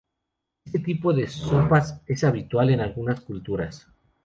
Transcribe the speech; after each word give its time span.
Este 0.65 0.79
tipo 0.79 1.13
de 1.13 1.27
sopas 1.27 2.01
es 2.07 2.23
habitual 2.23 2.71
en 2.71 2.79
algunas 2.79 3.21
culturas. 3.21 3.87